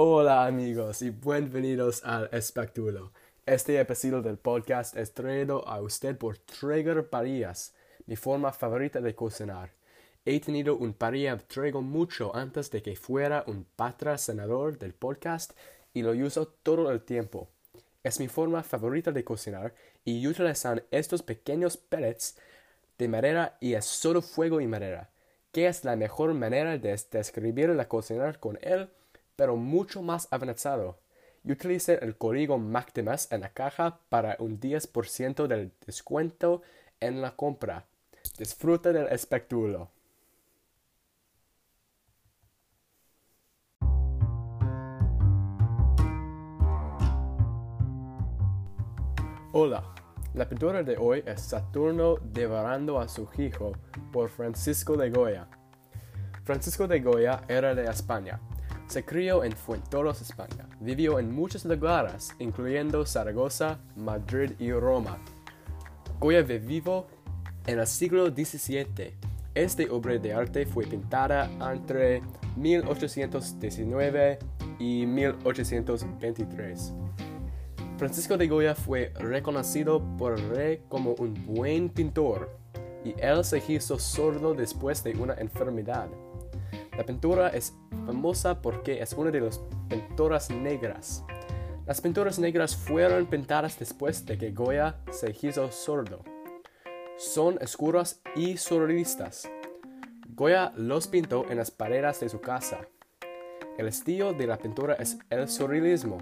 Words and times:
Hola 0.00 0.46
amigos 0.46 1.02
y 1.02 1.10
bienvenidos 1.10 2.04
al 2.04 2.28
espectáculo. 2.30 3.10
Este 3.44 3.80
episodio 3.80 4.22
del 4.22 4.38
podcast 4.38 4.96
es 4.96 5.12
traído 5.12 5.66
a 5.66 5.80
usted 5.80 6.16
por 6.16 6.38
Traeger 6.38 7.10
Parillas, 7.10 7.74
mi 8.06 8.14
forma 8.14 8.52
favorita 8.52 9.00
de 9.00 9.16
cocinar. 9.16 9.72
He 10.24 10.38
tenido 10.38 10.76
un 10.76 10.92
parilla 10.92 11.34
de 11.34 11.72
mucho 11.72 12.32
antes 12.36 12.70
de 12.70 12.80
que 12.80 12.94
fuera 12.94 13.42
un 13.48 13.66
patrocinador 13.74 14.78
del 14.78 14.94
podcast 14.94 15.50
y 15.92 16.02
lo 16.02 16.12
uso 16.12 16.46
todo 16.46 16.92
el 16.92 17.00
tiempo. 17.00 17.48
Es 18.04 18.20
mi 18.20 18.28
forma 18.28 18.62
favorita 18.62 19.10
de 19.10 19.24
cocinar 19.24 19.74
y 20.04 20.24
utilizan 20.28 20.80
estos 20.92 21.24
pequeños 21.24 21.76
pellets 21.76 22.38
de 22.98 23.08
madera 23.08 23.56
y 23.60 23.74
es 23.74 23.86
solo 23.86 24.22
fuego 24.22 24.60
y 24.60 24.68
madera, 24.68 25.10
que 25.50 25.66
es 25.66 25.84
la 25.84 25.96
mejor 25.96 26.34
manera 26.34 26.78
de 26.78 26.96
describir 27.10 27.70
la 27.70 27.88
cocinar 27.88 28.38
con 28.38 28.60
él 28.62 28.90
pero 29.38 29.54
mucho 29.54 30.02
más 30.02 30.26
avanzado. 30.32 30.98
Utilice 31.44 32.00
el 32.02 32.16
código 32.16 32.58
MACTIMAS 32.58 33.30
en 33.30 33.42
la 33.42 33.50
caja 33.50 34.00
para 34.08 34.34
un 34.40 34.58
10% 34.58 35.46
del 35.46 35.70
descuento 35.86 36.62
en 36.98 37.22
la 37.22 37.36
compra. 37.36 37.86
Disfruta 38.36 38.92
del 38.92 39.06
espectáculo. 39.06 39.92
Hola, 49.52 49.84
la 50.34 50.48
pintura 50.48 50.82
de 50.82 50.96
hoy 50.96 51.22
es 51.24 51.42
Saturno 51.42 52.16
devorando 52.16 52.98
a 52.98 53.06
su 53.06 53.28
hijo 53.38 53.70
por 54.12 54.30
Francisco 54.30 54.96
de 54.96 55.10
Goya. 55.10 55.46
Francisco 56.42 56.88
de 56.88 56.98
Goya 56.98 57.44
era 57.46 57.76
de 57.76 57.84
España 57.84 58.40
se 58.88 59.04
crió 59.04 59.44
en 59.44 59.52
Fuentoros, 59.52 60.20
España. 60.22 60.66
Vivió 60.80 61.18
en 61.18 61.32
muchos 61.32 61.64
lugares, 61.64 62.34
incluyendo 62.38 63.04
Zaragoza, 63.04 63.78
Madrid 63.96 64.52
y 64.58 64.72
Roma. 64.72 65.18
Goya 66.18 66.42
vivió 66.42 67.06
en 67.66 67.78
el 67.78 67.86
siglo 67.86 68.26
XVII. 68.28 69.14
Esta 69.54 69.82
obra 69.90 70.18
de 70.18 70.32
arte 70.32 70.66
fue 70.66 70.86
pintada 70.86 71.50
entre 71.72 72.22
1819 72.56 74.38
y 74.78 75.06
1823. 75.06 76.94
Francisco 77.98 78.36
de 78.36 78.46
Goya 78.46 78.74
fue 78.74 79.12
reconocido 79.18 80.02
por 80.16 80.38
el 80.38 80.48
rey 80.50 80.82
como 80.88 81.12
un 81.12 81.34
buen 81.46 81.88
pintor 81.88 82.56
y 83.04 83.14
él 83.18 83.44
se 83.44 83.62
hizo 83.68 83.98
sordo 83.98 84.54
después 84.54 85.02
de 85.02 85.12
una 85.12 85.34
enfermedad. 85.34 86.08
La 86.98 87.06
pintura 87.06 87.50
es 87.50 87.76
famosa 88.06 88.60
porque 88.60 89.00
es 89.00 89.12
una 89.12 89.30
de 89.30 89.40
las 89.40 89.60
pinturas 89.88 90.50
negras. 90.50 91.24
Las 91.86 92.00
pinturas 92.00 92.40
negras 92.40 92.74
fueron 92.74 93.26
pintadas 93.26 93.78
después 93.78 94.26
de 94.26 94.36
que 94.36 94.50
Goya 94.50 94.96
se 95.12 95.32
hizo 95.40 95.70
sordo. 95.70 96.24
Son 97.16 97.56
oscuras 97.62 98.20
y 98.34 98.56
surrealistas. 98.56 99.48
Goya 100.34 100.72
los 100.74 101.06
pintó 101.06 101.48
en 101.48 101.58
las 101.58 101.70
paredes 101.70 102.18
de 102.18 102.28
su 102.28 102.40
casa. 102.40 102.80
El 103.78 103.86
estilo 103.86 104.32
de 104.32 104.48
la 104.48 104.58
pintura 104.58 104.94
es 104.94 105.20
el 105.30 105.48
surrealismo. 105.48 106.18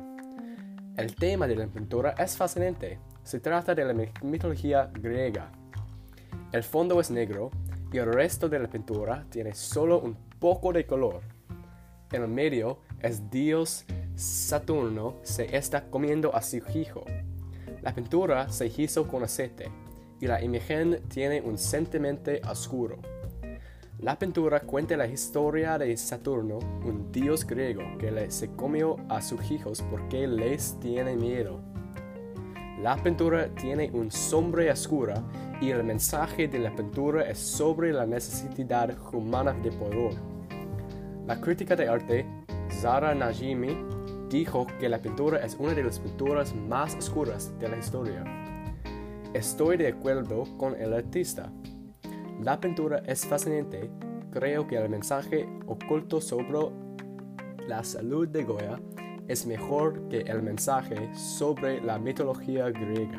El 0.99 1.15
tema 1.15 1.47
de 1.47 1.57
la 1.57 1.69
pintura 1.69 2.15
es 2.19 2.37
fascinante. 2.37 2.99
Se 3.23 3.41
trata 3.41 3.75
de 3.75 3.83
la 3.83 3.95
mitología 4.23 4.91
griega. 4.93 5.51
El 6.53 6.63
fondo 6.63 7.01
es 7.01 7.11
negro 7.11 7.51
y 7.91 7.97
el 7.97 8.13
resto 8.13 8.47
de 8.51 8.59
la 8.59 8.69
pintura 8.69 9.25
tiene 9.31 9.55
solo 9.55 10.01
un 10.01 10.27
poco 10.39 10.73
de 10.73 10.87
color. 10.87 11.21
En 12.13 12.23
el 12.23 12.29
medio 12.29 12.79
es 13.01 13.31
Dios 13.31 13.85
Saturno 14.17 15.17
se 15.23 15.55
está 15.55 15.91
comiendo 15.91 16.35
a 16.35 16.41
su 16.41 16.63
hijo. 16.75 17.05
La 17.83 17.95
pintura 17.95 18.49
se 18.49 18.67
hizo 18.67 19.07
con 19.07 19.23
aceite 19.23 19.71
y 20.21 20.27
la 20.27 20.43
imagen 20.43 21.03
tiene 21.09 21.43
un 21.43 21.59
sentimiento 21.59 22.31
oscuro. 22.49 22.97
La 23.99 24.19
pintura 24.19 24.61
cuenta 24.61 24.97
la 24.97 25.07
historia 25.07 25.77
de 25.77 25.95
Saturno, 25.99 26.59
un 26.85 27.13
dios 27.13 27.47
griego 27.47 27.83
que 27.99 28.11
le 28.11 28.31
se 28.31 28.51
comió 28.53 28.97
a 29.11 29.21
sus 29.21 29.51
hijos 29.51 29.85
porque 29.91 30.27
les 30.27 30.81
tiene 30.81 31.15
miedo. 31.15 31.61
La 32.83 32.97
pintura 32.97 33.49
tiene 33.55 33.91
un 33.93 34.11
sombra 34.11 34.73
oscura 34.73 35.23
y 35.61 35.71
el 35.71 35.85
mensaje 35.85 36.49
de 36.49 36.59
la 36.59 36.75
pintura 36.75 37.23
es 37.29 37.39
sobre 37.39 37.93
la 37.93 38.07
necesidad 38.07 38.97
humana 39.13 39.53
de 39.53 39.73
poder. 39.73 40.36
La 41.27 41.41
crítica 41.41 41.75
de 41.75 41.89
arte, 41.89 42.25
Zara 42.71 43.13
Najimi, 43.13 43.77
dijo 44.31 44.65
que 44.79 44.89
la 44.89 45.03
pintura 45.03 45.45
es 45.45 45.57
una 45.57 45.75
de 45.75 45.83
las 45.83 45.99
pinturas 45.99 46.55
más 46.55 46.95
oscuras 46.95 47.53
de 47.59 47.69
la 47.69 47.79
historia. 47.79 48.23
Estoy 49.35 49.77
de 49.77 49.89
acuerdo 49.89 50.45
con 50.57 50.81
el 50.81 50.93
artista. 50.93 51.51
La 52.45 52.61
pintura 52.61 53.03
es 53.07 53.27
fascinante. 53.27 53.91
Creo 54.31 54.69
que 54.69 54.77
el 54.77 54.89
mensaje 54.89 55.49
oculto 55.67 56.21
sobre 56.21 56.71
la 57.67 57.83
salud 57.83 58.29
de 58.29 58.45
Goya 58.45 58.81
es 59.27 59.47
mejor 59.47 60.09
que 60.09 60.21
el 60.21 60.43
mensaje 60.43 61.13
sobre 61.13 61.81
la 61.81 61.99
mitología 61.99 62.71
griega. 62.71 63.19